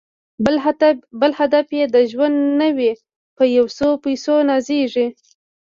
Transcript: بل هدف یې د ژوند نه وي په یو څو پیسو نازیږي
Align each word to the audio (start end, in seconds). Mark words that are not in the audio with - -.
بل 1.21 1.29
هدف 1.39 1.67
یې 1.77 1.83
د 1.95 1.97
ژوند 2.11 2.37
نه 2.61 2.69
وي 2.77 2.91
په 3.37 3.43
یو 3.57 3.65
څو 3.77 3.87
پیسو 4.03 4.35
نازیږي 4.49 5.07